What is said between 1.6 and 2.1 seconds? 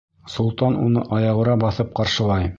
баҫып